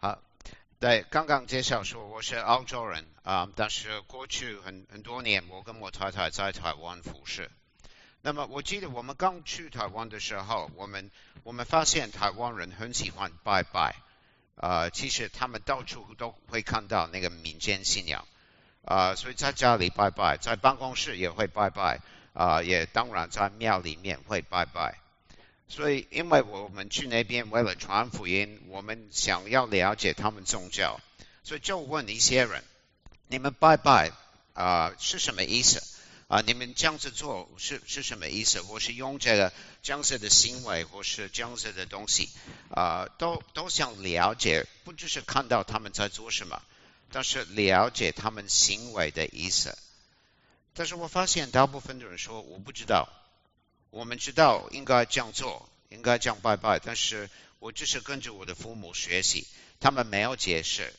[0.00, 0.22] 好，
[0.78, 7.50] 对，刚刚介绍说我是澳洲人啊，但是过去很很多年，我跟我太太在台湾服侍。
[8.22, 11.10] 那么我记得我们刚去台湾的时候，我们
[11.42, 13.96] 我们发现台湾人很喜欢拜拜，
[14.54, 18.24] 啊，其实他们到处都会看到那个民间信仰，
[18.84, 22.00] 啊，所以在家里拜拜，在办公室也会拜拜，
[22.34, 25.00] 啊，也当然在庙里面会拜拜。
[25.68, 31.00] 所以，因为我们去那边为了传福音，我们想要了解他们宗教，
[31.44, 32.64] 所以就问一些人：
[33.28, 34.12] 你们拜拜
[34.54, 35.82] 啊是什么意思？
[36.26, 38.60] 啊，你们这样子做是是什么意思？
[38.60, 42.28] 或是用这个这样子的行为，或是这样子的东西，
[42.70, 46.62] 啊，都都想了解，不只是看到他们在做什么，
[47.12, 49.76] 但是了解他们行为的意思。
[50.74, 53.08] 但是我发现大部分的人说我不知道，
[53.90, 59.46] 我们知道应该这样做，应该这样拜拜，但是我只是跟着我的父母学习，
[59.80, 60.92] 他们没有解释。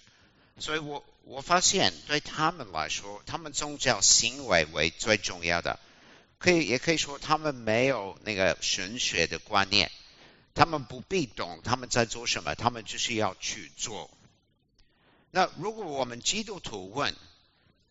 [0.58, 5.80] 所以我我发现对他们来说，他们宗教行为为最重要的，
[6.38, 9.90] 可以也可以说他们没有那个神学的观念，
[10.54, 14.10] 他们不必懂他们在做什么，他们就是要去做。
[15.32, 17.16] 那如果我们基督徒问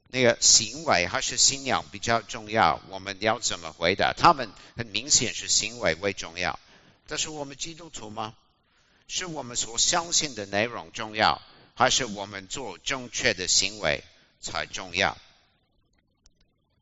[0.08, 4.12] 那个行为还是信仰比较重要，我们要怎么回答？
[4.12, 6.58] 他们很明显是行为为重要，
[7.06, 8.34] 但是我们基督徒吗？
[9.06, 11.40] 是我们所相信的内容重要？
[11.74, 14.02] 还是我们做正确的行为
[14.40, 15.16] 才重要，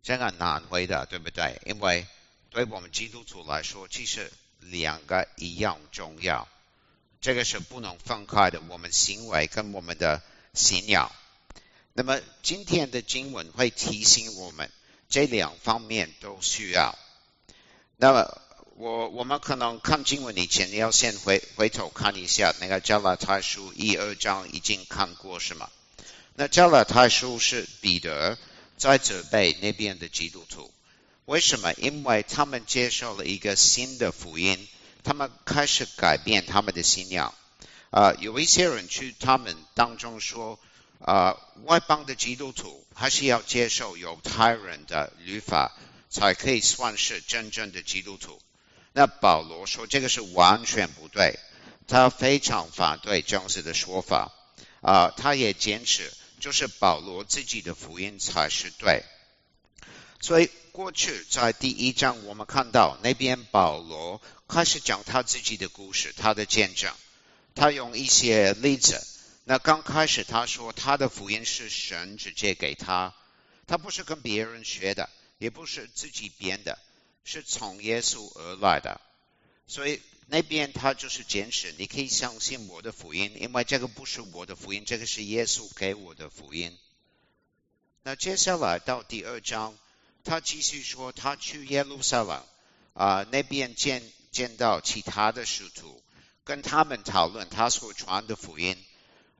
[0.02, 1.60] 这个难回答，对不对？
[1.66, 2.06] 因为
[2.48, 6.48] 对我们基督徒来说，其实两个一样重要，
[7.20, 8.62] 这个是不能分开的。
[8.68, 10.22] 我们行为跟我们的
[10.54, 11.12] 信仰，
[11.96, 14.70] 那么今天的经文会提醒我们，
[15.08, 16.96] 这两方面都需要。
[17.96, 18.42] 那么。
[18.78, 25.70] 我我们可能看经文以前，要先回回头看一下那个加拉太书一二章已经看过是吗？
[26.34, 28.36] 那加拉太书是彼得
[28.76, 30.70] 在责备那边的基督徒，
[31.24, 31.72] 为什么？
[31.72, 34.68] 因为他们接受了一个新的福音，
[35.02, 37.32] 他们开始改变他们的信仰。
[37.88, 40.58] 啊，有一些人去他们当中说，
[40.98, 45.76] 啊，外邦的基督徒还是要接受犹太人的律法，
[46.08, 48.40] 才可以算是真正的基督徒。
[48.92, 51.38] 那保罗说这个是完全不对，
[51.86, 54.32] 他非常反对这样子的说法
[54.80, 59.04] 啊，他也坚持就是保罗自己的福音才是对。
[60.18, 66.90] 所以过去在第一章我们看到那边保罗开始讲他自己的故事，他的见证，
[67.54, 69.06] 他用一些例子。
[69.48, 73.14] 那刚开始他说他的福音是神直接给他，
[73.68, 75.08] 他不是跟别人学的，
[75.38, 76.76] 也不是自己编的。
[77.22, 79.00] 是从耶稣而来的，
[79.66, 86.76] 所以那边他就是坚持，你可以相信我的福音，因为这个不是我的福音，这个是耶稣给我的福音。
[88.02, 89.76] 那接下来到第二章，
[90.22, 92.44] 他继续说他去耶路撒冷
[92.94, 96.00] 啊那边见见到其他的使徒，
[96.44, 98.76] 跟他们讨论他所传的福音。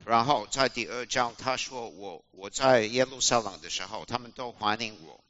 [0.05, 5.23] 然后在第二章他说我我在耶路撒冷的时候，他们都欢迎我。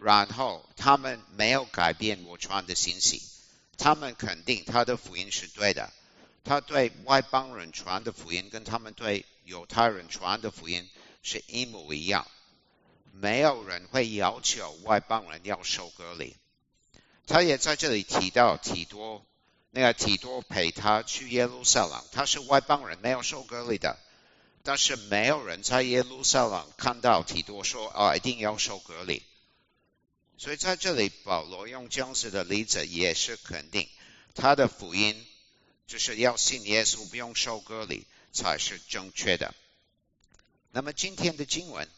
[0.00, 3.20] 然后他们没有改变我传的信息，
[3.76, 5.92] 他们肯定他的福音是对的，
[6.44, 10.88] 他对外邦人传的福音跟他们对犹太人传的福音
[11.22, 12.28] 是一模一样，
[13.12, 16.36] 没有人会要求外邦人要受隔离。
[17.26, 19.26] 他也在这里提到提多，
[19.78, 23.96] 那个提多陪他去耶路撒冷，他是外邦人，没有受隔离的，
[24.64, 29.22] 但是没有人在耶路撒冷看到提多说啊一定要受隔离。
[30.36, 33.88] 所以在这里，保罗用这样子的例子，也是肯定
[34.34, 35.24] 他的福音
[35.86, 39.54] 就是要信耶稣，不用受割礼才是正确的。
[40.72, 41.88] 那么今天的经文，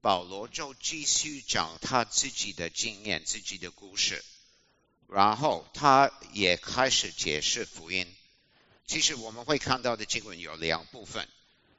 [0.00, 4.24] 保罗就继续讲他自己的经验、自己的故事，
[5.12, 8.06] 然后他也开始解释福音。
[8.86, 11.28] 其实我们会看到的经文有两部分，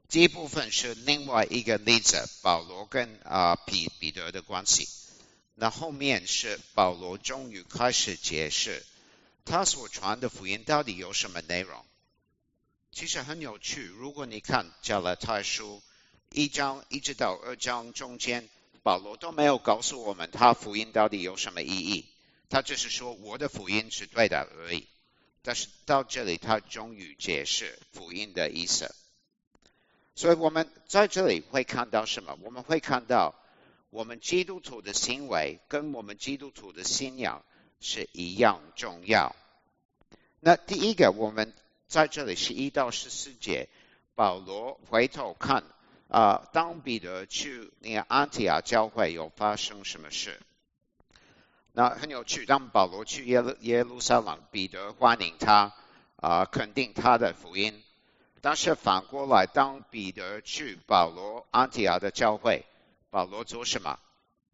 [0.10, 4.88] 第一部分是另外一个例子，保罗跟啊彼彼得的关系。
[5.56, 8.84] 那后面是保罗终于开始解释
[9.46, 11.86] 他所传的福音到底有什么内容。
[12.92, 15.82] 其实很有趣，如果你看加拉太书
[16.32, 18.50] 一章一直到二章中间，
[18.84, 22.06] 保罗都没有告诉我们他福音到底有什么意义，
[22.52, 24.88] 他只是说我的福音是对的而已。
[25.42, 28.94] 但是到这里，他终于解释福音的意思。
[30.14, 32.38] 所以我们在这里会看到什么？
[32.44, 33.34] 我们会看到。
[33.94, 37.44] 我们基督徒的行为跟我们基督徒的信仰
[37.82, 39.36] 是一样重要。
[40.40, 41.54] 那第一个，我们
[41.90, 43.68] 在这里是一到十四节，
[44.16, 45.66] 保罗回头看
[46.08, 50.40] 啊，当彼得去那个安提亚教会有发生什么事？
[51.74, 55.74] 那很有趣，当保罗去耶路耶路撒冷，彼得欢迎他
[56.18, 57.82] 啊，肯定他的福音。
[58.42, 62.66] 但是反过来，当彼得去保罗安提亚的教会，
[63.10, 64.00] 保罗做什么？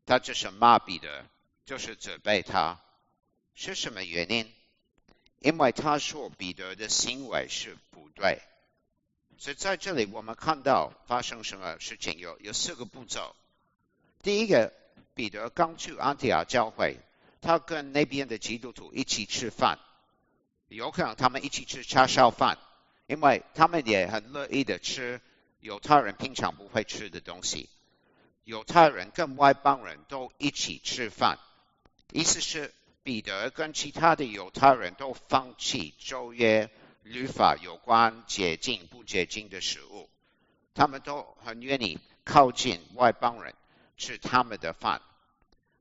[0.05, 1.25] 他就是骂彼得，
[1.65, 2.79] 就是责备他。
[3.55, 4.53] 是什么原因？
[5.39, 8.39] 因为他说彼得的行为是不对。
[9.37, 12.19] 所以在这里我们看到发生什么事情？
[12.19, 13.35] 有有四个步骤。
[14.21, 14.71] 第一个，
[15.13, 16.97] 彼得刚去安提亚教会，
[17.41, 19.79] 他跟那边的基督徒一起吃饭，
[20.67, 22.57] 有可能他们一起吃叉烧饭，
[23.07, 25.21] 因为他们也很乐意的吃
[25.59, 27.69] 犹太人平常不会吃的东西。
[28.43, 31.37] 犹太人跟外邦人都一起吃饭，
[32.11, 32.73] 意思是
[33.03, 36.69] 彼得跟其他的犹太人都放弃旧约
[37.03, 40.09] 律法有关洁净不洁净的食物，
[40.73, 43.53] 他们都很愿意靠近外邦人
[43.97, 45.01] 吃他们的饭。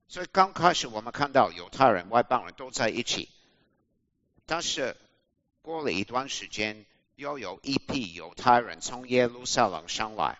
[0.08, 3.29] 所以刚开始我们看到犹太人、外邦人都在一起，
[4.47, 4.97] 但是
[5.62, 10.38] 过了一段时间，又有一批犹太人从耶路撒冷上来，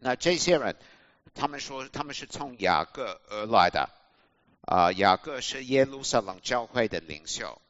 [0.00, 0.76] 那这些人。
[1.34, 3.90] 他们说他们是从雅各而来的，
[4.62, 7.60] 啊，雅各是耶路撒冷教会的领袖。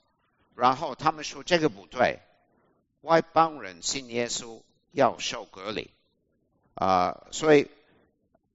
[0.55, 2.20] 然后他们说这个不对，
[3.00, 4.62] 外邦人信耶稣
[4.93, 5.90] 要受隔离，
[6.75, 7.69] 啊，所以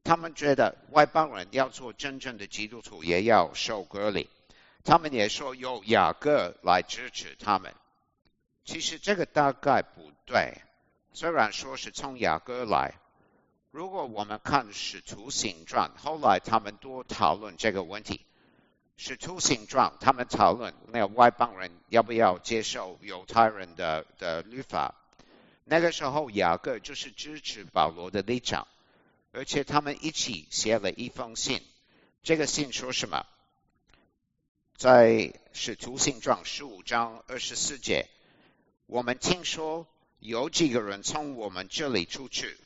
[0.03, 4.29] 他们觉得外邦人要做真正的基督徒也要受隔离。
[4.83, 7.73] 他们也说由雅各来支持他们。
[8.65, 10.55] 其实这个大概不对，
[11.13, 12.95] 虽然说是从雅各来。
[13.69, 18.25] 如果我们看《使徒行传》，后来他们多讨论这个问题。
[19.03, 24.93] 《使徒行传》他们讨论那个外邦人要不要接受犹太人的的律法。
[25.63, 28.67] 那个时候，雅各就是支持保罗的立场，
[29.31, 31.61] 而且他们一起写了一封信。
[32.23, 33.25] 这个信说什么？
[34.75, 35.09] 在
[35.53, 38.07] 《使徒行传》十五章二十四节，
[38.85, 39.87] 我们听说
[40.19, 42.57] 有几个人从我们这里出去。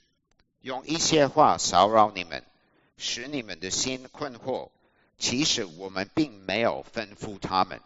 [0.62, 2.44] 用一些话骚扰你们，
[2.98, 4.72] 使你们的心困惑。
[5.18, 7.80] 其实我们并没有吩咐他们，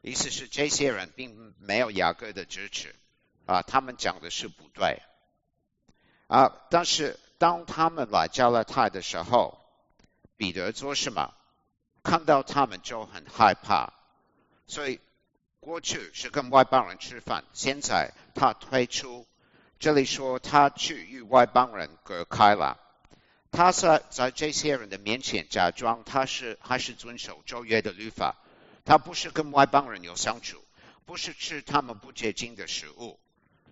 [0.00, 2.94] 意思是这些人并没有雅各的支持
[3.44, 5.02] 啊，他们讲的是不对
[6.28, 6.64] 啊。
[6.70, 9.58] 但是当他们来加勒泰的时候，
[10.36, 11.32] 彼得做什么？
[12.02, 13.94] 看到他们就很害怕，
[14.66, 15.00] 所以
[15.58, 19.26] 过去是跟外邦人吃饭，现在他退出。
[19.78, 22.78] 这里说他去与外邦人隔开了，
[23.50, 28.36] 他在在这些人的面前假装他是还是遵守旧约的律法，
[28.84, 30.62] 他不是跟外邦人有相处，
[31.06, 33.18] 不是吃他们不洁净的食物。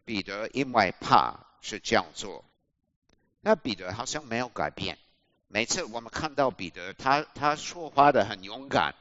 [0.07, 2.47] 彼得因为怕是这样做，
[3.49, 4.99] 那彼得好像没有改变。
[5.47, 8.95] 每次我们看到彼得，他他说话的很勇敢，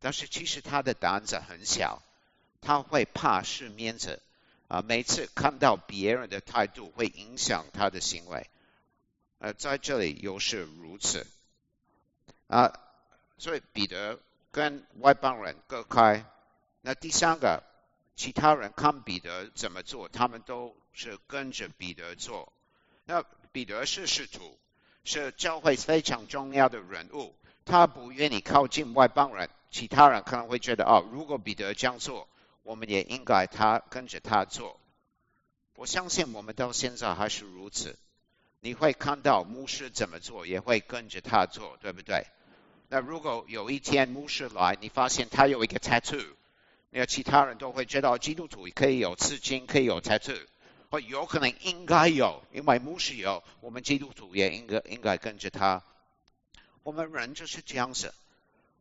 [0.00, 2.00] 但是其实他的胆子很小，
[2.62, 4.22] 他会怕是面子。
[4.68, 8.48] 啊，每次看到别人的态度会影响他的行为，
[9.38, 11.26] 呃，在这里又是如此，
[12.46, 12.72] 啊，
[13.36, 14.18] 所以彼得
[14.50, 16.24] 跟外邦人隔开。
[16.80, 17.62] 那第三个，
[18.16, 22.50] 其他人看彼得怎么做，他们都是跟着彼得做。
[23.04, 23.22] 那
[23.54, 24.58] 彼得是使徒，
[25.04, 27.32] 是教会非常重要的人物，
[27.64, 32.28] 他不愿意靠近外邦人，其他人可能会觉得，哦，如果彼得这样做。
[32.64, 34.80] 我们也应该他跟着他做。
[35.76, 37.98] 我相信我们到现在还是如此。
[38.60, 42.26] 你会看到牧师怎么做，也会跟着他做，对不对？
[42.88, 46.24] 那如果有一天牧师来，你发现他有一个 tattoo，
[46.88, 50.40] 那其他人都会知道基督徒可以有刺青，可以有 tattoo，
[50.94, 55.82] 或有可能应该有，因为牧师有，我们基督徒也应该应该跟着他。
[56.84, 58.14] 我们人就是这样子。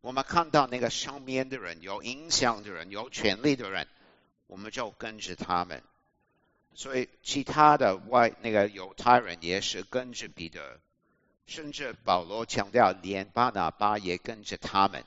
[0.01, 3.88] 我们看到那个上面的人，有影响的人，有权力的人，
[4.46, 5.82] 我们就跟着他们。
[6.75, 10.79] 所以其他的外那个犹太人也是跟着彼得，
[11.48, 15.03] 甚至保罗强调，连巴拿巴也跟着他们，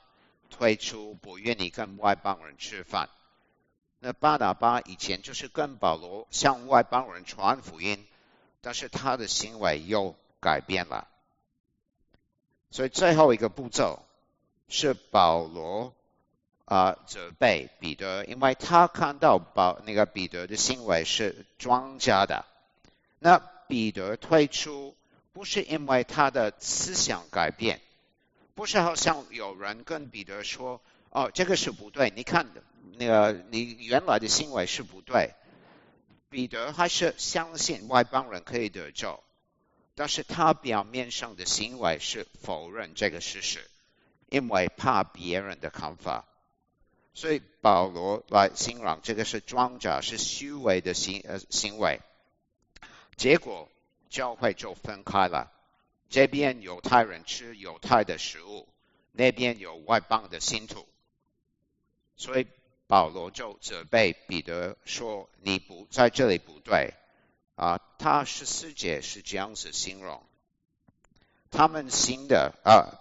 [0.49, 3.07] 退出不愿意跟外邦人吃饭。
[3.99, 8.05] 那巴拿巴以前就是跟保罗向外邦人传福音，
[8.61, 11.07] 但是他的行为又改变了。
[12.71, 13.99] 所以最后一个步骤。
[14.69, 15.93] 是保罗
[16.65, 22.43] 啊责备彼得，因为他看到保那个彼得的行为是庄家的。
[23.19, 23.39] 那
[23.69, 24.93] 彼得退出
[25.31, 27.79] 不是因为他的思想改变，
[28.55, 30.81] 不是好像有人跟彼得说
[31.17, 32.61] ：“哦，这个是不对，你看的
[32.99, 35.33] 那个你原来的行为是不对。”
[36.29, 39.19] 彼得还是相信外邦人可以得救，
[39.95, 43.67] 但是他表面上的行为是否认这个事实，
[44.29, 46.25] 因为怕别人的看法。
[47.15, 51.99] 所以保罗来形容这个是庄稼是虚伪的行呃行为，
[53.15, 53.71] 结果
[54.07, 55.51] 教会就分开了，
[56.09, 58.67] 这边犹太人吃犹太的食物，
[59.13, 60.85] 那边有外邦的信徒，
[62.17, 62.47] 所以
[62.87, 66.93] 保罗就责备彼得说：“你不在这里不对
[67.55, 70.21] 啊！”他十四节是这样子形容，
[71.51, 72.99] 他们行的啊，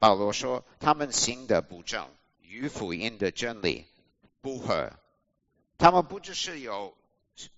[0.00, 2.08] 保罗说他们行的不正。
[2.46, 3.84] 与福音的真理
[4.40, 4.92] 不合，
[5.76, 6.94] 他们不只是有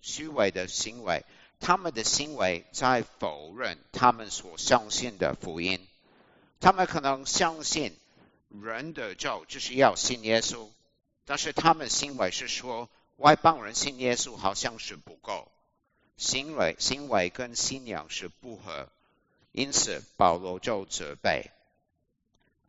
[0.00, 1.22] 虚伪的行为，
[1.60, 5.86] 他们的行为在否认他们所相信的福音。
[6.60, 7.94] 他们可能相信
[8.48, 10.66] 人的救就是要信耶稣，
[11.26, 15.50] 但是他们行为是说外邦人信耶稣好像是不够，
[16.16, 18.88] 行为行为跟信仰是不合，
[19.52, 21.50] 因此保罗就责备。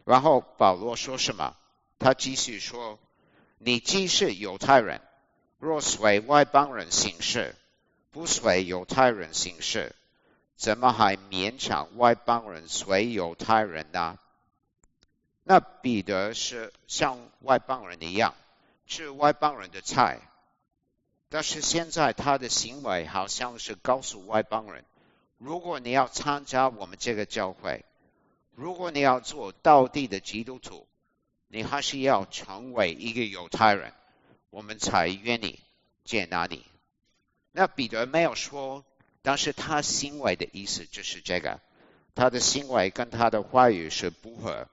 [0.06, 1.56] 然后保罗说什么？
[2.00, 2.98] 他继续说
[3.60, 5.02] ：“你既是犹太人，
[5.60, 7.56] 若随外邦人行事，
[8.12, 9.96] 不随犹太人行事，
[10.56, 14.18] 怎么还勉强外邦人随犹太人呢？”
[15.44, 18.36] 那彼得是像外邦人一样
[18.88, 20.20] 吃外邦人的菜，
[21.30, 24.84] 但是现在他的行为好像是告诉外邦人：
[25.38, 27.86] 如果你要参加我们这个教会，
[28.56, 30.88] 如果你要做道地的基督徒。
[31.50, 33.94] 你还是要成为一个犹太人，
[34.50, 35.62] 我们才愿意
[36.04, 36.66] 接纳你。
[37.54, 38.84] 那彼得没有说，
[39.22, 41.62] 但是他行为的意思就是这个，
[42.16, 44.68] 他的行为跟他的话语是不合。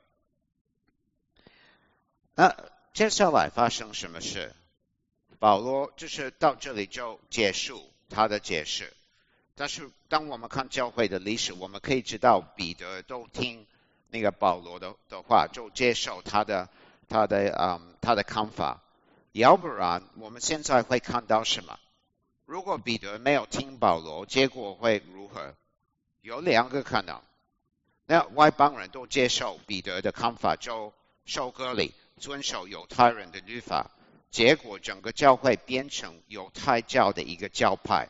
[2.34, 2.56] 那
[2.94, 4.54] 接下来发生什么事？
[5.40, 8.92] 保罗就是到这里就结束他的解释。
[9.56, 13.66] 但是当我们看教会的历史，我们可以知道彼得都听。
[14.10, 16.68] 那个保罗的的话，就接受他的
[17.08, 18.80] 他的嗯他的看法，
[19.32, 21.76] 要不然我们现在会看到什么？
[22.44, 25.52] 如果彼得没有听保罗，结果会如何？
[26.20, 27.20] 有两个可能。
[28.06, 30.92] 那外邦人都接受彼得的看法，就
[31.24, 33.90] 受割礼，遵守犹太人的律法，
[34.30, 38.08] 结果整个教会变成犹太教的一个教派。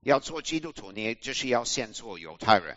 [0.00, 2.76] 要做基督徒，你就是要先做犹太人。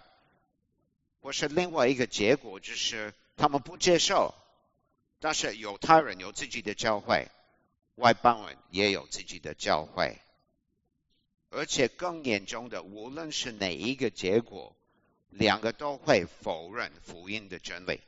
[1.22, 4.34] 或是另外一个结果，就是他们不接受，
[5.20, 7.28] 但是犹太人有自己的教会，
[7.96, 10.18] 外邦人也有自己的教会，
[11.50, 14.74] 而且更严重的，无论是哪一个结果，
[15.30, 18.00] 两个都会否认福音的真理。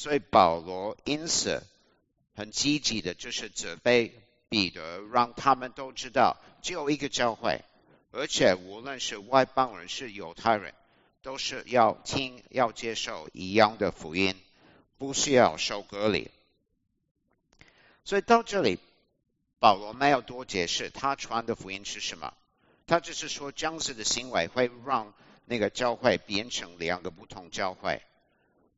[0.00, 1.62] 所以保罗因此
[2.34, 4.14] 很积极的，就是责备
[4.48, 7.60] 彼得，让他们都知道只有一个教会，
[8.10, 10.72] 而且无论是外邦人是犹太人。
[11.22, 14.34] 都是要听、要接受一样的福音，
[14.96, 16.30] 不需要受隔离。
[18.06, 18.78] 所以到这里，
[19.58, 22.32] 保罗没有多解释他传的福音是什么，
[22.86, 25.12] 他只是说这样子的行为会让
[25.44, 28.00] 那个教会变成两个不同教会。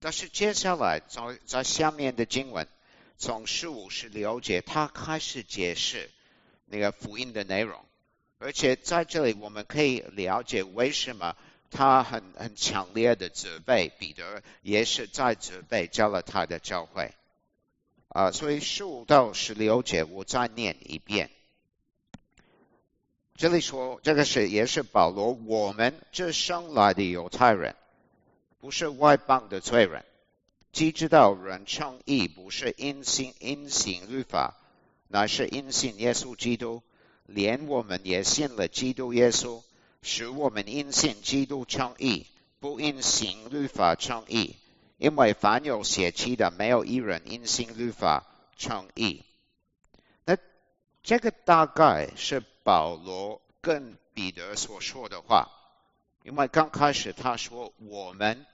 [0.02, 2.68] 但是接下来在在下面的经文，
[3.16, 6.10] 从十五十六节，他开始解释
[6.66, 7.82] 那个福音的内容，
[8.38, 11.34] 而且在这里我们可以了解为什么。
[11.74, 17.14] 他很很强烈的责备彼得，也是在责备加了他的教会
[18.08, 18.30] 啊。
[18.30, 21.30] 所以十五到十六节，我再念一遍。
[23.36, 27.74] 这里说，这个是也是保罗，我们这生来的犹太人，
[28.62, 30.04] 不是外邦的罪人，
[30.70, 34.54] 既知道人称义不是因信因行律法，
[35.08, 36.80] 乃是因信耶稣基督，
[37.26, 39.60] 连我们也信了基督耶稣。
[40.00, 42.28] 使我们因信基督称义，
[42.60, 44.54] 不因行律法称义，
[44.96, 48.24] 因为凡有血气的，没有一人因信律法
[48.56, 49.24] 称义。
[50.24, 50.38] 那
[51.02, 55.48] 这个大概是保罗跟彼得所说的话，
[56.22, 58.46] 因为刚开始他说我们，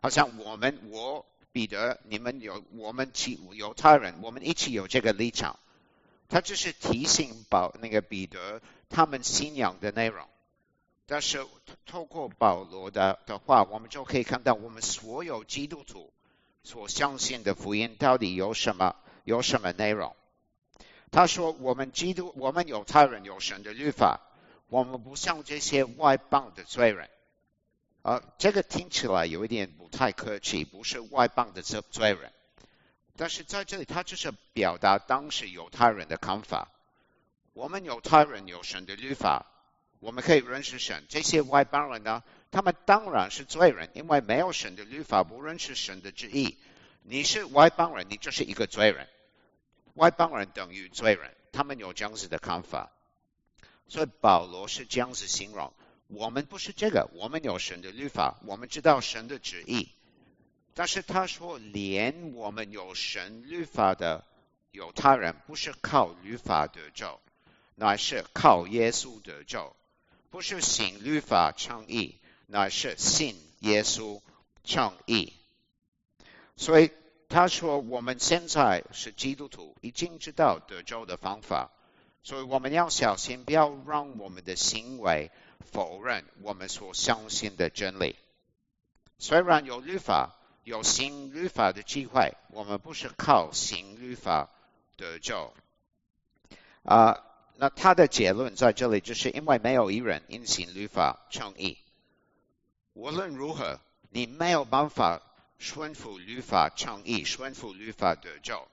[0.00, 5.58] 好像我们我彼得你们有我们其犹太人，我们一起有这个立场，
[6.28, 10.26] 他只是提醒保那个彼得他们信仰的内容。
[11.06, 11.44] 但是
[11.86, 16.12] 透过保罗的的话，我们就可以看到我们所有基督徒
[16.62, 18.94] 所相信的福音到底有什么
[19.24, 20.14] 有什么内容。
[21.10, 24.20] 他说：“我们基督，我们犹太人有神的律法，
[24.68, 27.08] 我们不像这些外邦的罪人。”
[28.02, 32.32] 啊，这个听起来有一点不太客气，不是外邦的罪罪人。
[33.16, 36.68] 但是在这里，他就是表达当时犹太人的看法。
[37.52, 39.46] 我们犹太人有神的律法，
[39.98, 41.04] 我们可以认识神。
[41.08, 42.22] 这些外邦人呢，
[42.52, 46.56] 他们当然是罪人，因为没有神的律法，不认识神的旨意。
[47.02, 49.08] 你是外邦人，你就是一个罪人。
[49.94, 52.92] 外邦人等于罪人，他们有这样子的看法。
[53.88, 55.72] 所以保罗是这样子形容：
[56.06, 59.88] 我们不是这个，我们有神的律法，我们知道神的旨意。
[60.74, 64.24] 但是他说，连我们有神律法的
[64.70, 67.18] 犹太人，不是靠律法得救，
[67.74, 69.74] 乃是靠耶稣得救；
[70.30, 72.14] 不是信律法称义，
[72.46, 74.20] 乃是信耶稣
[74.62, 75.32] 称义。
[76.56, 76.90] 所以
[77.28, 81.72] 他说，我们现在是基督徒，已经知道得救的方法，
[82.22, 88.16] 所以我们要小心，不要让我们的行为否认我们所相信的真理。
[89.18, 90.34] 虽然有律法。
[90.64, 94.50] 有行律法的机会，我们不是靠行律法
[94.98, 95.54] 得救
[96.82, 97.24] 啊。
[97.56, 101.78] 那他的结论在这里，就是因为没有一人因行律法称义。
[102.92, 105.22] 无论如何，你没有办法
[105.58, 108.68] 顺服律法称义，顺服律法得救。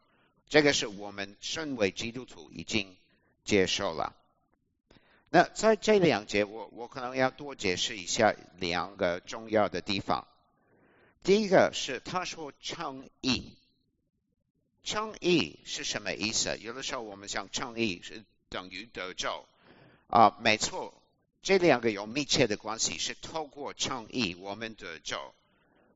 [0.50, 2.98] 这个是我们身为基督徒已经
[3.46, 4.14] 接受了。
[5.30, 10.28] 那在这两节，我我可能要多解释一下两个重要的地方。
[11.24, 13.58] 第一个是他说倡议，
[14.84, 16.58] 倡议是什么意思？
[16.60, 19.46] 有的时候我们想倡议是等于得救
[20.08, 20.94] 啊，没错，
[21.42, 25.34] 这两个有密切的关系，是透过倡议我们得救。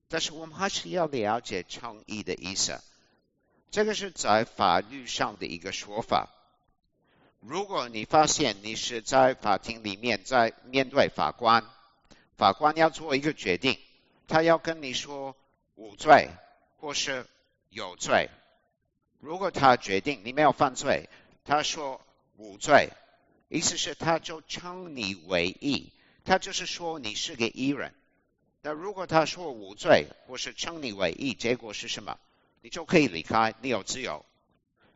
[0.08, 2.82] 但是我们还是要了解倡议的意思，
[3.70, 6.30] 这个是在法律上的一个说法。
[7.40, 11.64] 如果你发现你是在法庭里面在面对法官，
[12.36, 13.80] 法官要做一个决定。
[14.28, 15.36] 他要跟你说
[15.76, 16.30] 无罪
[16.78, 17.26] 或是
[17.70, 18.30] 有罪。
[19.20, 21.10] 如果他决定你没有犯罪，
[21.44, 22.00] 他说
[22.36, 22.90] 无罪，
[23.48, 25.92] 意思是他就称你为义，
[26.26, 27.94] 他就是说你是个义人。
[28.62, 32.20] 那如果他说无罪或是称你为义，结果是什么？
[32.62, 34.26] 你就可以离开，你有自由。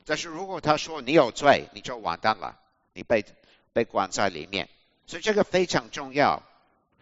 [0.06, 2.60] 但是如果他说你有罪，你就完蛋了，
[2.94, 3.26] 你被
[3.72, 4.70] 被关在里面。
[5.06, 6.44] 所以这个非常重要。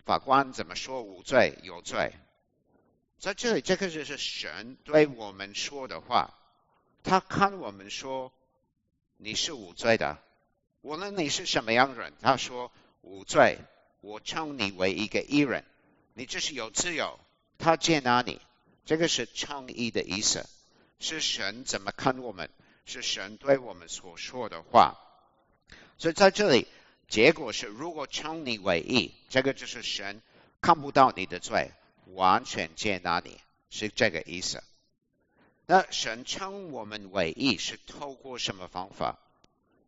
[0.03, 2.13] 法官怎么说无罪有罪？
[3.19, 6.33] 在这里，这个就是神对我们说的话。
[7.03, 8.31] 他看我们说
[9.17, 10.17] 你是无罪的，
[10.81, 13.59] 无论你是什么样的人，他说无罪，
[14.01, 15.63] 我称你为一个艺人，
[16.13, 17.19] 你就是有自由。
[17.59, 18.41] 他接纳你，
[18.85, 20.47] 这个是称义的意思。
[20.99, 22.49] 是神怎么看我们？
[22.91, 24.99] 是神对我们所说的话。
[25.97, 26.67] 所以在这里。
[27.07, 30.21] 结果是，如果称你为义，这个就是神
[30.61, 31.69] 看不到你的罪，
[32.13, 33.37] 完全接纳你，
[33.69, 34.63] 是这个意思。
[35.65, 39.19] 那神称我们为义是透过什么方法？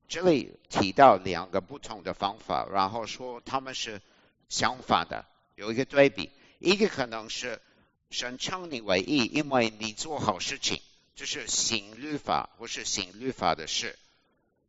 [0.10, 4.02] 这里提到两个不同的方法，然后说他们是
[4.50, 6.30] 相反的，有一个对比。
[6.60, 7.62] 一个可能是
[8.10, 10.82] 神称你为义，因为你做好事情，
[11.16, 13.98] 就是行律法或是行律法的事。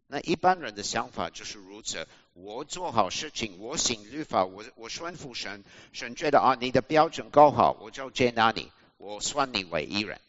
[0.06, 2.06] 那一般人的想法就是如此。
[2.34, 10.20] 我做好事情，我行律法，我我顺服神，神觉得啊，你的标准够好，我就接纳你，我算你为一人。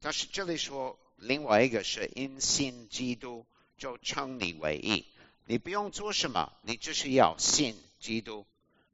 [0.00, 3.46] 但是这里说另外一个是因信基督
[3.78, 5.06] 就称你为义，
[5.46, 8.44] 你不用做什么，你就是要信基督。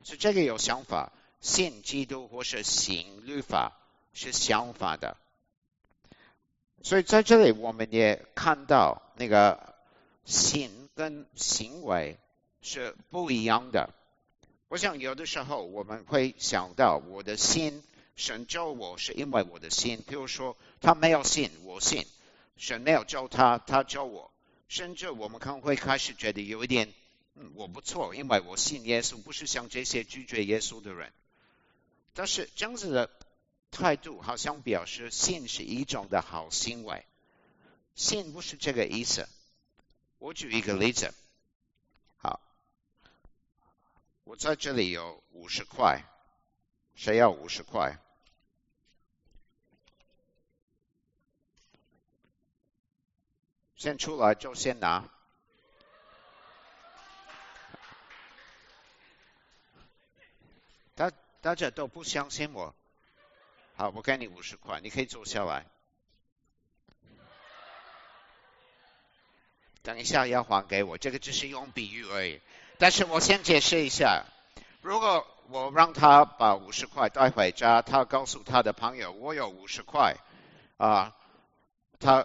[0.04, 3.72] 所以这个有想法，信基督或是行律法
[4.12, 5.16] 是相反的。
[6.82, 9.74] 所以在这里我们也看到那个
[10.24, 10.82] 信。
[10.94, 12.18] 跟行为
[12.60, 13.88] 是不一样的。
[14.68, 17.82] 我想有的时候我们会想到，我的心
[18.14, 20.04] 神救我是因为我的心。
[20.06, 22.04] 譬如说，他没有信，我信；
[22.58, 24.30] 神没有救他，他救我。
[24.68, 26.92] 甚至我们可能会开始觉得有一点，
[27.36, 31.10] 嗯，我不错，因为我信耶稣，不是像这些拒绝耶稣的人。
[32.12, 33.10] 但是这样子的
[33.72, 37.04] 态度，好像表示信是一种的好行为。
[37.96, 39.28] 信不是这个意思。
[40.18, 41.12] 我举一个例子，
[42.18, 42.38] 好，
[44.24, 46.04] 我在这里有五十块，
[46.94, 47.98] 谁要五十块？
[53.74, 55.08] 先出来就先拿，
[60.94, 62.72] 大大家都不相信我，
[63.82, 65.66] 好，我给你五十块，你可以坐下来。
[69.82, 72.40] 等一下要还给我，这个只是用比喻而已。
[72.78, 74.24] 但是我先解释一下，
[74.82, 80.14] 如果我让他把五十块带回家，他告诉他的朋友我有五十块，
[80.76, 81.16] 啊，
[81.98, 82.24] 他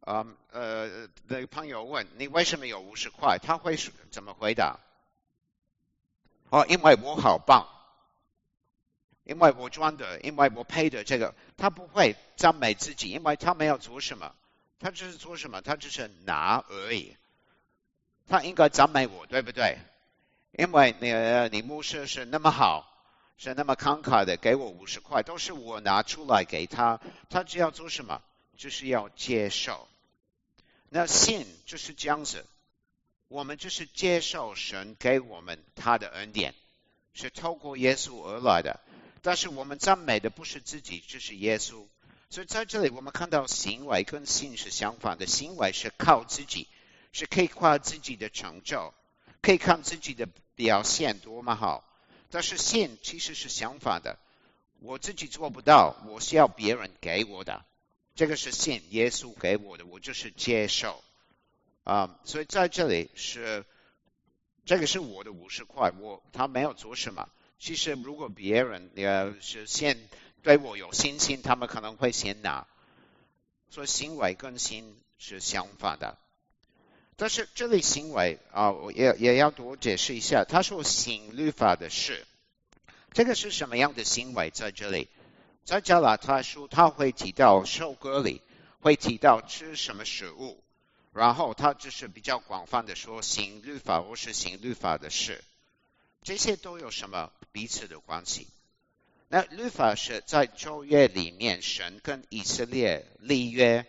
[0.00, 3.76] 啊呃的朋友问你为什么有五十块，他会
[4.10, 4.80] 怎么回答？
[6.48, 7.68] 哦，因为我好棒，
[9.24, 14.34] 因为我赚的，因为我配的这个，他不会赞美自己，因为他没有做什么，
[14.78, 17.16] 他只是做什么，他只是拿而已。
[18.26, 19.78] 他应该赞美我，对不对？
[20.52, 21.12] 因为你
[21.56, 22.86] 你牧师是那么好，
[23.36, 28.22] 是那么慷慨的，给我五十块，都是我拿出来给他，他只要做什么，
[28.56, 29.88] 就是要接受。
[30.88, 32.44] 那信就是这样子，
[33.28, 36.54] 我们就是接受神给我们他的恩典，
[37.14, 38.80] 是透过耶稣而来的。
[39.22, 41.86] 但是我们赞美的不是自己，就是耶稣。
[42.28, 46.68] 所以在这里我们看到行为跟信是相反的，行为是靠自己。
[47.12, 48.94] 是可以夸自己的成就，
[49.42, 51.82] 可以看自己的表现多么好。
[52.30, 54.16] 但是信其实是相反的，
[54.78, 57.64] 我自己做不到，我需要别人给我的。
[58.14, 61.02] 这个是信，耶稣给我的，我就是接受。
[61.82, 63.64] 啊，所以在这里是
[64.64, 67.28] 这个是我的五十块，我他没有做什么。
[67.60, 70.08] 其实如果别人也是先
[70.42, 72.66] 对我有信心，他们可能会先拿。
[73.68, 76.16] 所以行为跟心是相反的。
[77.16, 80.44] 但是这类行为啊，我也也要多解释一下。
[80.48, 82.26] 他说行律法的事，
[83.12, 84.50] 这个是什么样的行为？
[84.50, 85.08] 在这里，
[85.66, 88.40] 在加拉太书他会提到受割礼，
[88.80, 90.64] 会提到吃什么食物，
[91.12, 95.44] 然后他就是比较广泛的说行律法或是行律法的事，
[96.22, 98.48] 这些都有什么彼此的关系？
[99.28, 103.86] 那律法是在旧约里面神跟以色列立约，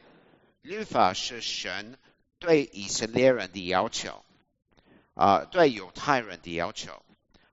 [0.61, 1.97] 律法是神。
[2.39, 4.25] 对以色列人的要求，
[5.13, 7.03] 啊，对犹太人的要求，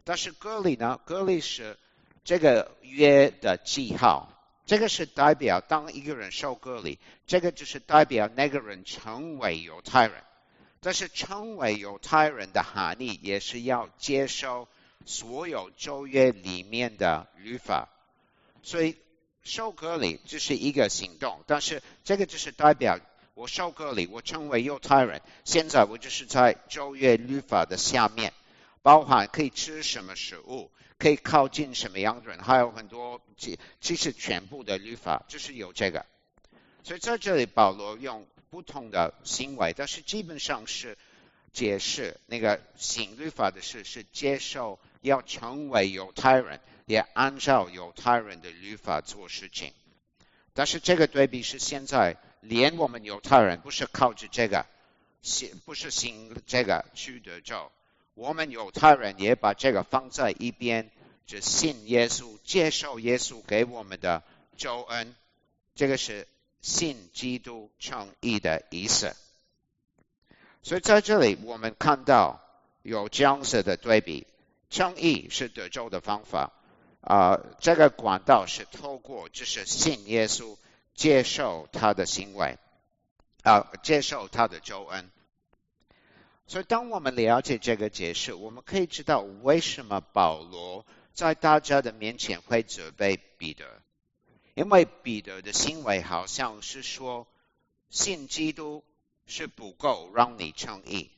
[0.03, 0.99] 但是割礼呢？
[1.05, 1.79] 割礼是
[2.25, 4.33] 这个约的记号，
[4.65, 10.25] 这个是代表当一个人受割礼，这个就是代表那个人成为犹太人。
[10.81, 14.69] 但是成为犹太人的含义，也是要接受
[15.05, 17.89] 所有咒约里面的律法。
[18.63, 18.97] 所以
[19.43, 22.99] 受割礼就是一个行动，但是这个就是代表。
[23.35, 25.23] 我受割礼，我成为犹太人。
[25.45, 28.33] 现在我就是在咒约律法的下面，
[28.83, 36.05] 包含可以吃什么食物，可以靠近什么样的人，还有很多其其实全部的律法就是有这个。
[36.83, 40.99] 所以在这里保罗用不同的行为，但是基本上是
[41.59, 49.73] 解释那个行律法的事，是接受要成为犹太人，也按照犹太人的律法做事情。
[50.55, 52.17] 但是这个对比是现在。
[52.41, 54.65] 连我们犹太人不是靠着这个
[55.23, 57.73] 信，不是信这个去得救，
[58.15, 60.89] 我们犹太人也把这个放在一边，
[61.27, 64.23] 只信耶稣，接受耶稣给我们的
[64.57, 65.17] 救恩，
[65.75, 66.29] 这个是
[66.63, 69.17] 信基督称义的意思。
[70.69, 72.43] 所以在这里我们看到
[72.83, 74.27] 有这样子的对比，
[74.69, 76.53] 正义是得救的方法，
[77.01, 80.57] 啊，这个管道是透过就是信耶稣。
[80.95, 82.59] 接受他的行为，
[83.45, 85.09] 啊，接受他的救恩。
[86.49, 93.65] 所以，当我们了解这个解释，我们可以知道为什么保罗在大家的面前会责备彼得，
[94.55, 97.29] 因为彼得的行为好像是说，
[97.91, 98.83] 信基督
[99.29, 101.11] 是不够让你称义，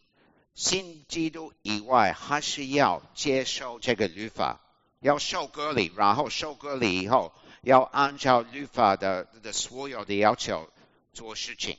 [0.55, 4.61] 信基督以外还是要接受这个律法，
[4.99, 7.33] 要受割礼，然后受割礼以后。
[7.62, 10.70] 要按照律法的的所有的要求
[11.12, 11.77] 做事情，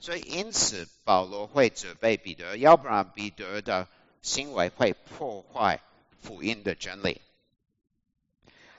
[0.00, 3.86] 所以因此保罗会责备彼得，要不然彼得的
[4.20, 5.80] 行为会破坏
[6.20, 7.20] 福音的真理。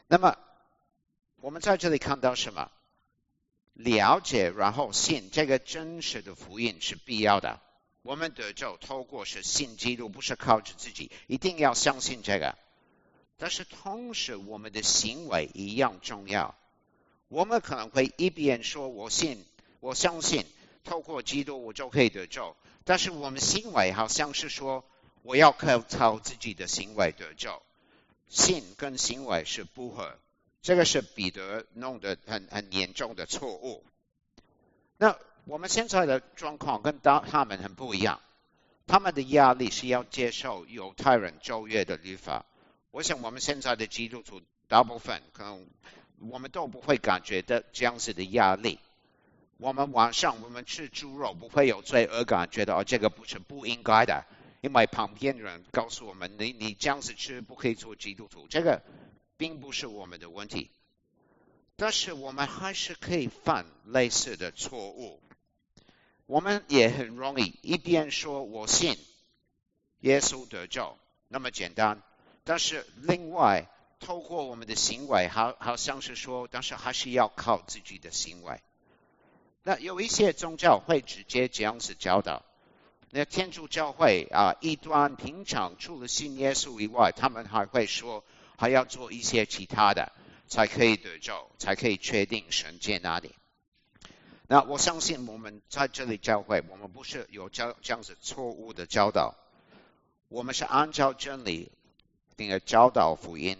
[0.07, 0.37] 那么
[1.39, 2.69] 我们在这里看到什么？
[3.77, 7.59] 了解然后信这个真实的福音是必要的。
[8.01, 12.57] 我们得救透过是信基督，不是靠着自己，一定要相信这个。
[13.37, 16.55] 但是同时，我们的行为一样重要。
[17.27, 19.45] 我们可能会一边说“我信，
[19.79, 20.43] 我相信，
[20.83, 24.83] 透过基督我就可以得救”，但是我们行为好像是说
[25.21, 27.61] “我要靠靠自己的行为得救”。
[28.27, 30.17] 信跟行为是不合，
[30.61, 33.83] 这个是彼得弄得很很严重的错误。
[34.97, 38.19] 那我们现在的状况跟当他们很不一样，
[38.85, 42.45] 他们的压力是要接受犹太人旧约的律法。
[42.91, 45.67] 我想我们现在的基督徒大部分可能
[46.29, 48.79] 我们都不会感觉到这样子的压力。
[49.57, 54.25] 我们晚上我们吃猪肉不会有罪恶感，觉得哦这个不是不应该的，
[54.61, 58.81] 因为旁边人告诉我们你你这样子吃不可以做基督徒，这个
[59.37, 60.69] 并不是我们的问题。
[61.75, 65.21] 但是我们还是可以犯类似的错误。
[66.25, 68.97] 我们也很容易一边说我信
[69.99, 70.97] 耶稣得救
[71.27, 72.01] 那么简单，
[72.43, 73.69] 但是另外
[73.99, 78.59] 透过我们的行为，好好像是说，但是还是要靠自己的行为。
[79.63, 82.43] 那有一些宗教会直接这样子教导。
[83.09, 88.23] 那天主教会啊，一端平常除了信耶稣以外，他们还会说
[88.57, 90.11] 还要做一些其他的，
[90.47, 93.33] 才可以得救，才可以确定神在哪里。
[94.47, 99.35] 那我相信我们在这里教会，我们不是有教这样子错误的教导，
[100.27, 101.71] 我们是按照真理
[102.35, 103.57] 那个教导福音，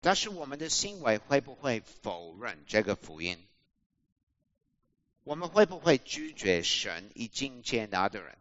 [0.00, 3.42] 但是我们的行为会不会否认这个福音？
[5.22, 8.36] 我们会不会拒绝神已经接纳的人？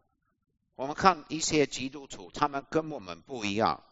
[0.75, 3.83] 我们看一些基督徒，他们跟我们不一样，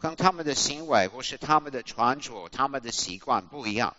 [0.00, 3.96] 跟他们的行为或是他们的穿着、他们的习惯不一样。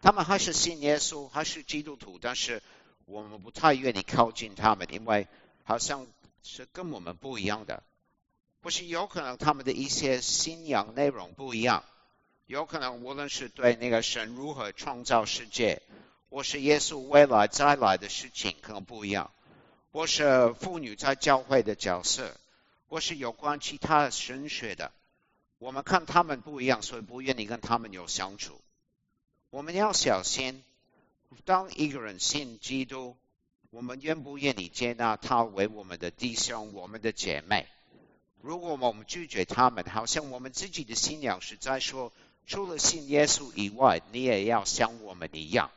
[0.00, 2.62] 他们还是信耶稣，还是基督徒，但是
[3.04, 5.26] 我们不太愿意靠近他们，因为
[5.64, 6.06] 好像
[6.42, 7.82] 是跟我们不一样的。
[8.62, 11.82] 或是有可能他们的一些信仰内容不一样，
[12.46, 15.82] 有可能无论是对那个神如何创造世界，
[16.30, 19.32] 或是耶稣未来再来的事情，可能不一样。
[19.90, 22.36] 或是妇女在教会的角色，
[22.88, 24.92] 或是有关其他神学的，
[25.62, 28.60] 我们看他们不一样，所以不愿意跟他们有相处。
[29.50, 30.60] 我们要小心，
[31.44, 33.16] 当一个人信基督，
[33.70, 37.68] 我们愿不愿意接纳他为我们的弟兄、我们的姐妹？
[38.40, 42.12] 如果我们拒绝他们，好像我们自己的信仰是在说，
[42.44, 45.70] 除了信耶稣以外，你也要像我们一样，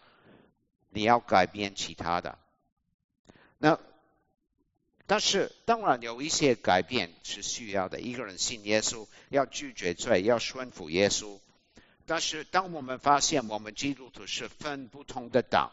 [0.89, 2.39] 你要改变其他的。
[3.59, 3.79] 那。
[5.07, 7.99] 但是，当然有一些改变是需要的。
[8.01, 11.39] 一个人信耶稣，要拒绝罪，要顺服耶稣。
[12.07, 15.71] 但是，当我们发现我们基督徒是分不同的党，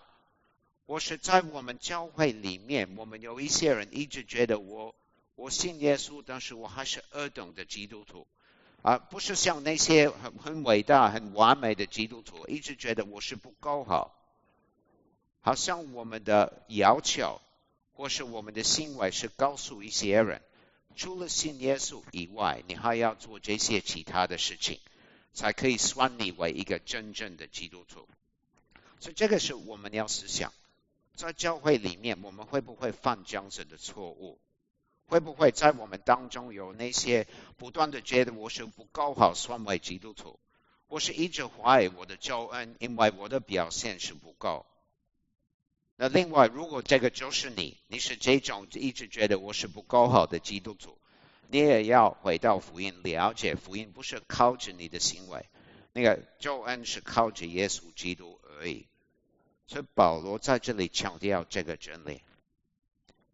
[0.85, 4.95] 我是在我们教会里面，我们有一些人一直觉得我
[5.35, 8.27] 我信耶稣，但是我还是二等的基督徒，
[8.83, 14.15] 而不是像那些很很伟大、很完美的基督徒，一直觉得我是不够好，
[15.41, 17.41] 好像我们的要求。
[18.03, 20.43] 或是我们的行为是告诉一些人，
[20.97, 24.81] 除了信耶稣以外，你还要做这些其他的事情，
[25.33, 28.09] 才可以算你为一个真正的基督徒。
[28.99, 30.53] 所以这个是我们要思想，
[31.15, 34.41] 在教会里面，我们会不会犯这样子的错误？
[35.07, 40.41] 会不会在我们当中有那些不断的觉得我是不够好算为基督徒？
[40.89, 44.67] 我是一直怀疑我的教恩，因为我的表现是不够。
[46.03, 50.99] 那另外，如果这个就是你，你是这种一直觉得我是不够好的基督徒，
[51.47, 55.49] 你也要回到福音，了解福音不是靠着你的行为，
[55.93, 58.89] 那个救恩是靠着耶稣基督而已。
[59.69, 62.21] 所以保罗在这里强调这个真理。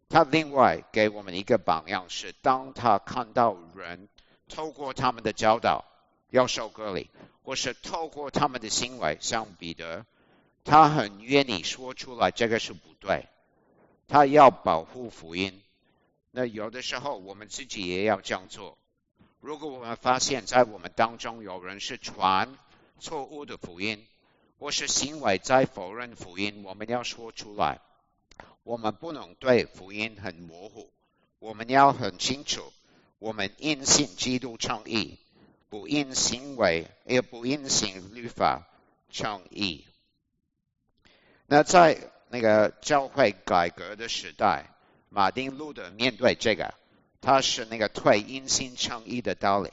[0.07, 4.07] 他另外给我们一个榜样是，当他看到人
[4.47, 5.85] 透过他们的教导
[6.29, 7.09] 要受隔离，
[7.41, 10.05] 或是透过他们的行为，像彼得。
[10.69, 13.27] 他很愿意说出来，这个是不对。
[14.07, 15.59] 他要保护福音。
[16.31, 18.77] 那有的时候我们自己也要这样做。
[19.39, 22.55] 如果我们发现，在我们当中有人是传
[22.99, 24.05] 错误的福音，
[24.59, 27.79] 或是行为在否认福音，我们要说出来。
[28.63, 30.91] 我们不能对福音很模糊，
[31.39, 32.61] 我们要很清楚。
[33.17, 35.17] 我们因信基督称义，
[35.69, 38.67] 不因行为，也不因行律法
[39.09, 39.85] 称义。
[41.51, 41.97] 那在
[42.29, 44.67] 那个教会改革的时代，
[45.09, 46.75] 马丁路德面对这个，
[47.21, 49.71] 他是那个退因信称义的道理。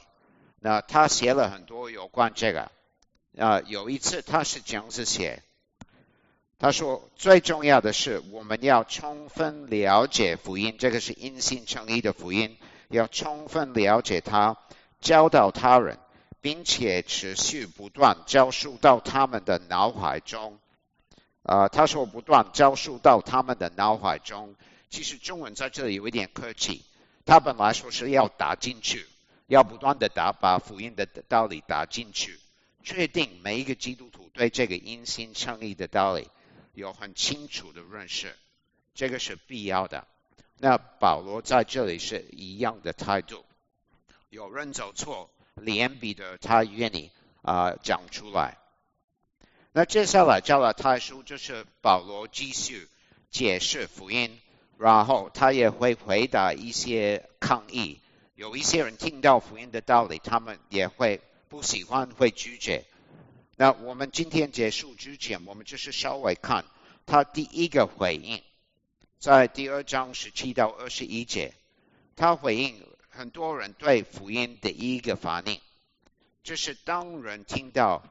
[0.59, 2.71] 那他写了很多有关这个。
[3.37, 5.43] 啊，有一次他是这样子写，
[6.57, 12.57] 他说最重要的是我们要充分了解福音，这个是因信称义的福音，
[12.89, 14.57] 要充分了解它，
[14.99, 15.99] 教导他人，
[16.41, 20.57] 并且持续不断教授到他们的脑海中。
[21.47, 24.53] 啊，他说不断教述到他们的脑海中。
[24.89, 26.83] 其实中文在这里有一点客气，
[27.25, 29.07] 他本来说是要打进去，
[29.47, 32.37] 要不断的打，把福音的道理打进去，
[32.83, 36.29] 确定每一个基督徒对这个因心称义的道理
[36.73, 38.35] 有很清楚的认识，
[38.93, 40.05] 这个是必要的。
[40.57, 43.45] 那保罗在这里是一样的态度，
[44.29, 47.09] 有人走错，连彼得他愿意
[47.41, 48.57] 啊讲出来。
[49.77, 52.89] 那接下来教了太书，就是保罗继续
[53.29, 54.39] 解释福音，
[54.79, 57.99] 然后他也会回答一些抗议。
[58.33, 62.85] 有一些人听到福音的道理，他们也会不喜欢，会拒绝。
[63.55, 66.65] 那我们今天结束之前，我们就是稍微看
[67.05, 68.41] 他第一个回应。
[69.19, 71.53] 在第二章十七到二十一节，
[72.15, 75.61] 他回应很多人对福音的一个反应，
[76.41, 78.01] 就是当人听到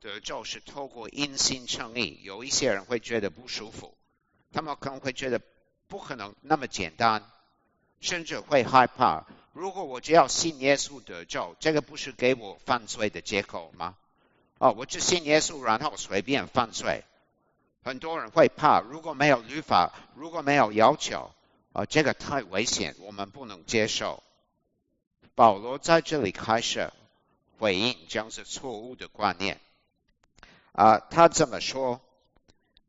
[0.00, 3.94] 的就是透过因信称义，有一些人会觉得不舒服，
[4.52, 5.40] 他们可能会觉得
[5.88, 7.24] 不可能那么简单，
[8.00, 9.26] 甚至会害怕。
[9.52, 13.96] 如果我只要信耶稣得救，这个不是给我犯罪的借口吗？
[14.58, 17.04] 哦，我只信耶稣，然后随便犯罪。
[17.82, 21.30] 很多人会怕，如果没有律法，如果没有要求，
[21.72, 24.22] 啊，这个太危险，我们不能接受。
[25.34, 26.90] 保罗在这里开始
[27.58, 29.60] 回应这样子错误的观念。
[30.76, 32.02] 啊，他这么说，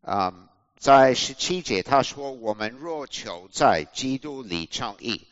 [0.02, 5.26] 啊，在十七节他说：“我们若求在基督里称义，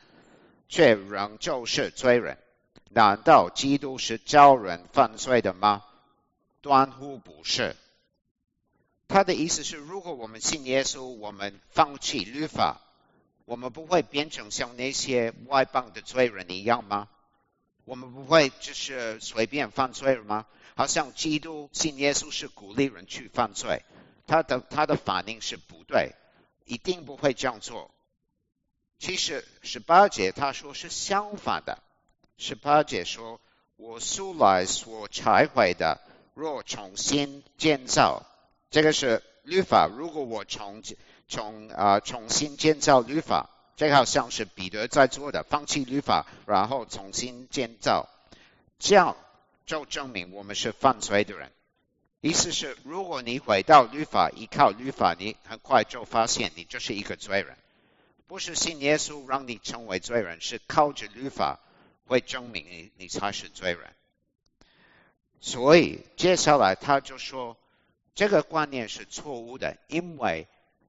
[0.70, 2.38] 却仍旧是罪人，
[2.90, 5.84] 难道基督是教人犯罪的吗？
[6.62, 7.76] 断乎不是。”
[9.10, 12.80] 他的意思是，如果我们信耶稣，我们放弃律法，
[13.44, 17.10] 我们不会变成像那些外邦的罪人一样吗？
[17.86, 20.46] 我们不会就是随便犯罪了吗？
[20.76, 23.84] 好像基督信耶稣是鼓励人去犯罪，
[24.28, 26.14] 他的他的反应是不对，
[26.66, 27.92] 一定不会这样做。
[28.98, 31.78] 其实十八节他说是相反的，
[32.38, 33.40] 十八节说
[33.78, 36.02] ：“我素来所拆毁的，
[36.34, 38.26] 若重新建造。”
[38.72, 39.88] 这个是律法。
[39.88, 40.82] 如果我重
[41.28, 48.08] 重啊重新建造律法，这好像是彼得在做的，放弃律法，然后重新建造，
[48.80, 49.18] 这样
[49.66, 51.52] 就证明我们是犯罪的人。
[52.22, 57.58] 意思是，如果你回到律法，依靠律法，你很快就发现你就是一个罪人。
[58.28, 61.60] 不是信耶稣让你成为罪人，是靠着律法
[62.06, 63.94] 会证明你你才是罪人。
[65.40, 67.58] 所以接下来他就说。
[68.18, 70.48] 这个观念是错误的，因为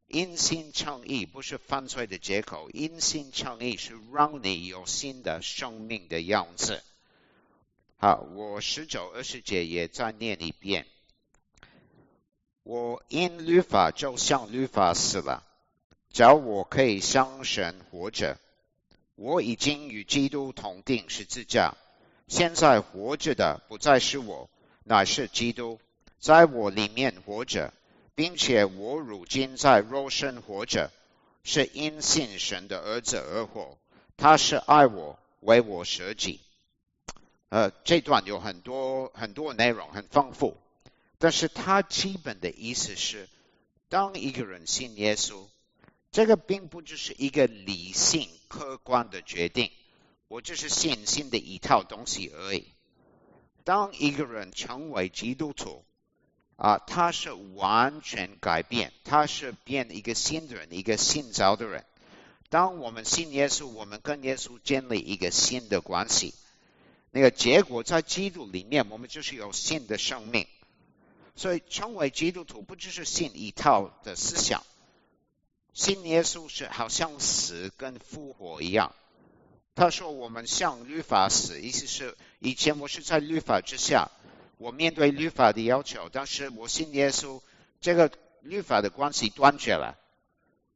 [0.09, 6.83] 因信称义不是犯罪的借口，因信称义是让你有新的生命的样子。
[7.99, 10.87] 好，我十九二十节也再念一遍。
[12.63, 15.43] 我因律法就像律法死了，
[16.13, 18.39] 只要我可以相神活着。
[19.15, 21.75] 我已经与基督同定十字架，
[22.29, 24.51] 现在活着的不再是我，
[24.85, 25.81] 乃是基督。
[26.19, 27.73] 在我里面活着，
[28.17, 30.91] 并且我如今在肉身活着，
[31.45, 33.79] 是因信神的儿子而活。
[34.17, 36.41] 他是爱我，为我舍己。
[37.51, 40.57] 呃，这段有很多很多内容，很丰富。
[41.19, 43.29] 但是他基本的意思是，
[43.91, 45.45] 当一个人信耶稣，
[46.11, 49.71] 这个并不只是一个理性客观的决定，
[50.29, 52.65] 我就是信心的一套东西而已。
[53.63, 55.85] 当一个人成为基督徒，
[56.57, 61.85] 啊，他是完全改变，他是变一个新的人，一个新造的人。
[62.49, 66.35] 当我们信耶稣，我们跟耶稣建立一个新的关系，
[67.11, 70.47] 那个结果在基督里面，我们就是有新的生命。
[71.35, 74.63] 所以，成为基督徒不只是信一套的思想，
[75.75, 78.95] 信耶稣是好像死跟复活一样。
[79.75, 84.11] 他说我们向律法死，意思是以前我是在律法之下。
[84.59, 87.43] 我面对律法的要求，但是我信耶稣，
[87.81, 89.99] 这个律法的关系断绝了，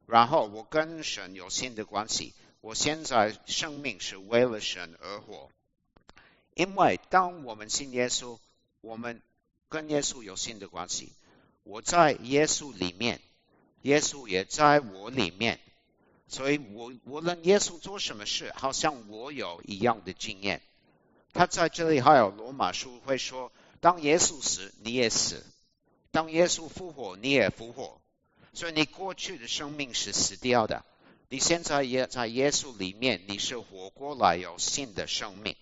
[0.05, 2.33] 然后我跟神有新的关系。
[2.61, 5.49] 我现在生命是为了神而活，
[6.53, 8.37] 因为当我们信耶稣，
[8.81, 9.19] 我们
[9.67, 11.11] 跟耶稣有新的关系。
[11.63, 13.19] 我在耶稣里面，
[13.81, 15.59] 耶稣也在我里面，
[16.27, 20.61] 所以我无论耶稣做什么事，好像我有一样的经验。
[21.33, 23.51] 他在这里还有罗马书会说。
[23.81, 25.43] 当耶稣死，你也死；
[26.11, 27.99] 当耶稣复活，你也复活。
[28.53, 30.85] 所以你过去的生命是死掉的，
[31.29, 35.55] 你现在也在耶稣里面，你是活过来，有新的生命。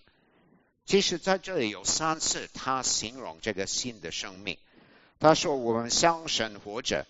[0.84, 4.58] 其实在这里有三次，他形容这个新的生命。
[5.18, 7.06] 他说：“我们相神活着，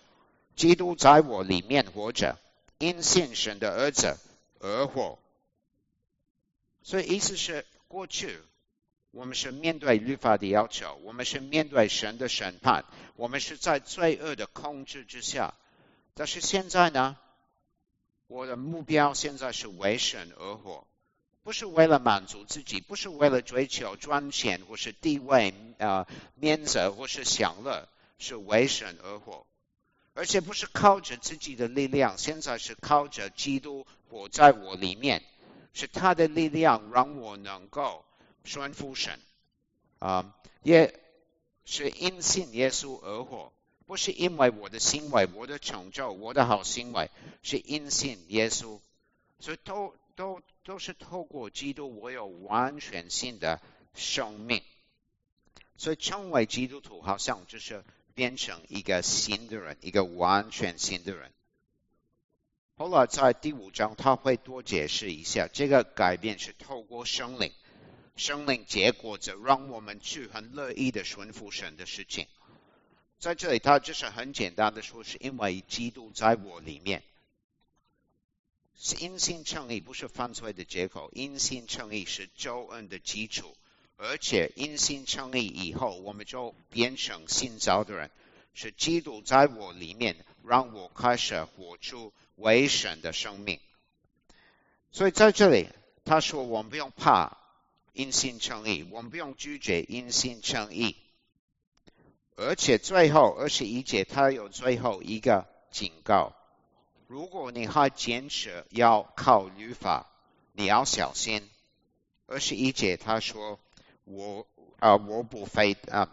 [0.55, 2.37] 基督在我里面活着，
[2.77, 4.17] 因信神的儿子
[4.59, 5.17] 而活。”
[6.83, 8.39] 所以意思是过去。
[9.11, 12.85] 我们是面对律法的要求，我们是面对神的审判，
[13.17, 15.53] 我们是在罪恶的控制之下。
[16.13, 17.17] 但是现在呢，
[18.27, 20.87] 我的目标现在是为神而活，
[21.43, 29.45] 不是为了满足自己，不是为了追求赚钱或是地位啊、面子或是享乐，是为神而活，
[30.13, 35.21] 而且不是靠着自己的力量，现在是靠着基督活在我里面，
[35.73, 38.05] 是他的力量让我能够。
[38.43, 39.19] 顺服神
[39.99, 40.99] 啊，也
[41.65, 43.51] 是因信耶稣而活，
[43.85, 47.09] 不是因为我的行为、我的成就、我的好行为，
[47.43, 48.79] 是因信耶稣，
[49.39, 53.61] 所以都都都是透过基督，我有完全新的
[53.93, 54.61] 生命。
[55.77, 57.83] 所以成为基督徒，好像就是
[58.13, 61.31] 变成一个新的人，一个完全新的人。
[62.75, 67.51] 后来在第五章，他会多解释一下，这个改变是透过生灵，
[68.15, 72.27] 生命结果着让我们去很乐意的顺服神的事情。
[73.19, 77.03] 在这里，他就是很简单的说，是因为基督在我里面，
[78.75, 83.55] 是因信称义，不是犯罪的借口，因信称义是救恩的基础。
[83.97, 88.09] 而且因信称义以后，我们就变成新造的人，
[88.55, 93.59] 是基督在我里面，让我开始活出为神的生命。
[94.91, 95.69] 所以在这里，
[96.03, 97.37] 他说我们不用怕
[97.93, 100.95] 因信称义，我们不用拒绝因信称义。
[102.35, 106.33] 而且最后二十一节，他有最后一个警告：
[107.07, 110.09] 如果你还坚持要靠律法，
[110.53, 111.49] 你要小心。
[112.27, 113.59] 二十一节他说。
[114.03, 114.47] 我
[114.79, 116.09] 啊，我不废啊，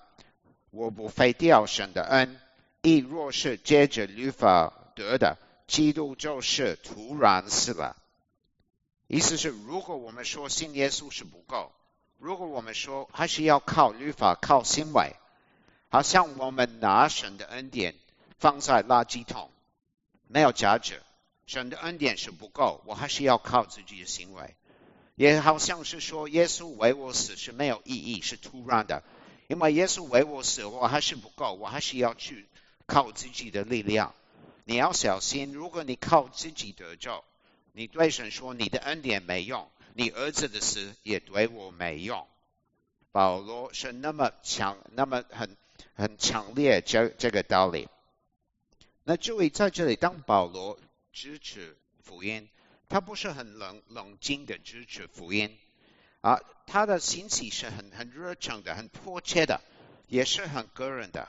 [0.71, 2.39] 我不废掉神的恩。
[2.83, 7.97] 亦若是接着律法得的，基督就是突然死了。
[9.09, 11.73] 意思是，如果我们说信耶稣是不够，
[12.19, 15.17] 如果我们说还是要靠律法、靠行为，
[15.89, 17.95] 好像我们拿神的恩典
[18.39, 19.51] 放在垃圾桶，
[20.27, 21.03] 没有价值。
[21.47, 24.55] 神的恩典是不够，我还是要靠自己的行为。
[25.15, 29.03] 也好像是说，耶稣为我死是没有意义，是突然的。
[29.47, 32.47] 因为耶稣为我死，我还是不够，我还是要去
[32.85, 34.15] 靠自己的力量。
[34.65, 37.25] 你要小心，如果你靠自己得救，
[37.79, 42.27] 你对神说你的恩典没用，你儿子的死也对我没用。
[43.13, 45.57] 保罗是那么强，那么很
[45.95, 47.89] 很强烈这这个道理。
[49.05, 50.77] 那注意在这里，当保罗
[51.13, 52.49] 支持福音。
[52.89, 55.57] 他不是很冷冷静的支持福音
[56.21, 59.61] 啊，他的心情是很很热诚的，很迫切的，
[60.09, 61.29] 也是很个人的。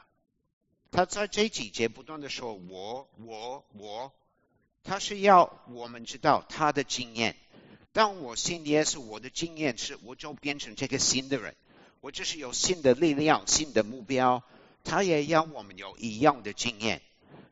[0.89, 4.11] 他在这几节不断的说“我我我”，
[4.83, 7.35] 他是要我们知道他的经验。
[7.91, 11.55] 当我信耶稣，我的经验是我就变成这个新的人，
[12.01, 14.43] 我就是有新的力量、新的目标。
[14.83, 17.01] 他也要我们有一样的经验。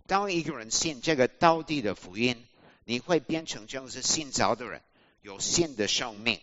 [0.05, 2.43] 当一个人信这个道地的福音。
[2.89, 4.81] 你会变成这样子信造的人，
[5.21, 6.39] 有新的生命，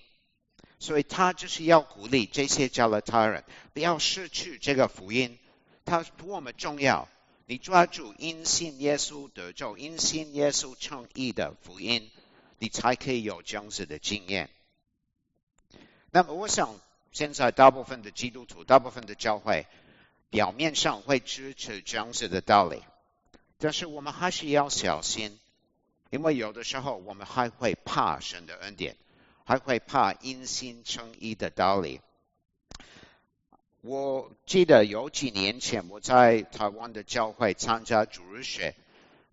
[0.78, 5.38] 所以他就是要鼓励这些加勒他人不要失去这个福音，
[5.86, 7.08] 它多么重要！
[7.46, 12.10] 你抓住因信耶稣得救、因信耶稣称义的福音，
[12.58, 14.48] 你才可以有这样子的经验。
[16.10, 16.80] 那么，我想
[17.12, 19.66] 现在大部分的基督徒、大部分的教会
[20.30, 22.82] 表面上会支持这样子的道理，
[23.58, 25.38] 但是我们还是要小心。
[26.10, 28.96] 因为有的时候我们还会怕神的恩典，
[29.44, 32.00] 还会怕因信称义的道理。
[33.86, 38.74] 我记得有几年前我在台湾的教会参加主日学，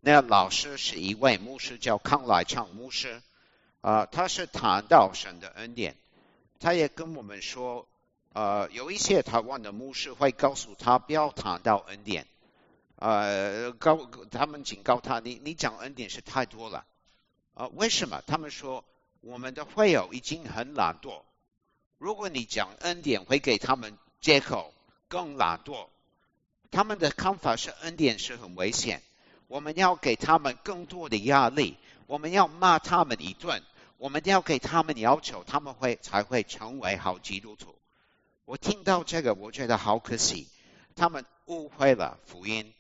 [0.02, 3.22] 那老师是一位牧师，叫康来昌牧师。
[3.80, 5.96] 啊，他是谈到神的恩典，
[6.60, 7.88] 他也跟我们说，
[8.34, 12.28] 呃，有一些台湾的牧师会告诉他不要谈到恩典。
[12.98, 16.86] 呃，告他们警告他，你你讲恩典是太多了，
[17.54, 18.22] 啊，为什么？
[18.28, 18.84] 他们说
[19.22, 21.22] 我们的会友已经很懒惰，
[21.98, 24.74] 如果你讲恩典会给他们借口
[25.10, 25.88] 更懒惰，
[26.72, 29.02] 他们的看法是恩典是很危险，
[29.48, 31.76] 我们要给他们更多的压力，
[32.08, 33.62] 我们要骂他们一顿，
[33.98, 37.76] 我们要给他们要求，他们会才会成为好基督徒。
[38.46, 40.48] 我听到这个，我觉得好可惜，
[40.96, 42.74] 他们误会了福音。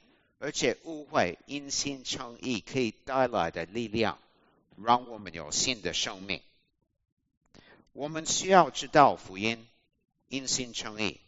[0.43, 4.17] 而且误会因信称义可以带来的力量，
[4.75, 6.41] 让我们有新的生命。
[7.93, 9.67] 我们需要知道福音
[10.29, 11.20] 因信称义，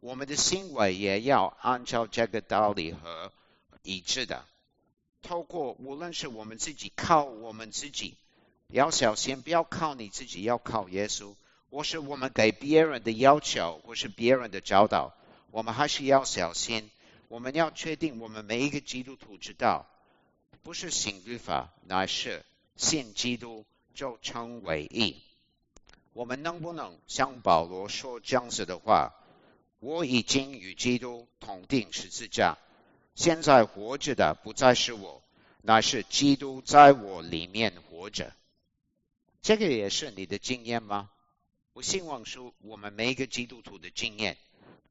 [0.00, 3.32] 我们的行为也要按照这个道理和
[3.82, 4.44] 一致的。
[5.22, 8.16] 透过无论是我们自己靠我们自己，
[8.68, 11.34] 要小心不要靠你自己，要靠耶稣。
[11.70, 15.12] 或是我们给别人的要求，或是别人的教导，
[15.50, 16.90] 我们还是要小心。
[17.28, 19.84] 我们要确定，我们每一个基督徒知道，
[20.62, 22.42] 不是信律法，乃是
[22.76, 25.20] 信基督就称为义。
[26.14, 29.12] 我们能不能像保罗说这样子的话？
[29.80, 32.58] 我已经与基督同定十字架，
[33.14, 35.22] 现在活着的不再是我，
[35.62, 38.32] 乃是基督在我里面活着。
[39.42, 41.10] 这个也是你的经验吗？
[41.72, 44.36] 我希望说，我们每一个基督徒的经验，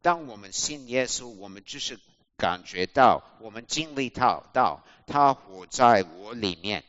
[0.01, 1.99] 当我们信耶稣，我们就是。
[2.39, 6.83] 感觉到，我们经历到，到他活在我里面。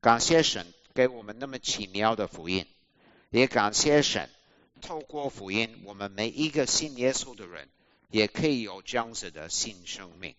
[0.00, 0.64] 感谢神
[0.94, 2.64] 给我们那么奇妙的福音，
[3.30, 4.30] 也感谢神
[4.80, 7.68] 透过福音，我们每一个信耶稣的人
[8.10, 10.34] 也可以有这样子的新生命。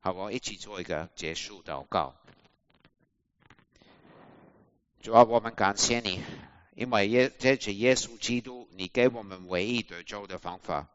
[0.00, 2.14] 好，我一起做一个结束祷告。
[5.02, 6.20] 主啊，我们感谢你，
[6.74, 10.88] 因为耶这是耶稣基督，你给我们唯一得救的方法。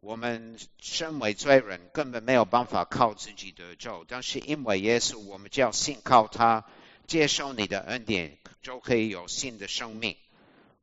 [0.00, 4.04] 我们身为罪人，根本没有办法靠自己得救。
[4.06, 6.64] 但是因为耶稣，我们就要信靠他，
[7.06, 10.16] 接受你的恩典，就可以有新的生命。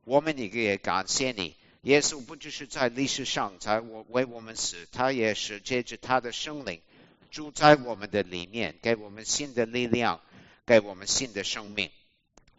[0.06, 6.80] 我们一个也感谢你，耶稣不只是在历史上才我为我们死，他也是借着他的生灵
[7.32, 10.20] 住在我们的里面，给我们新的力量，
[10.64, 11.90] 给我们新的生命。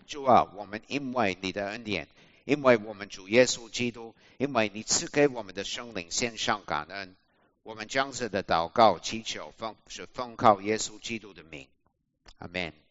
[0.05, 2.09] 主啊，我们因为你的恩典。
[2.43, 7.15] 因为我们主耶稣基督，因为你赐给我们的生灵献上感恩，
[7.63, 11.67] 我们将子的祷告祈求奉是奉靠耶稣基督的名，
[12.39, 12.86] 阿门。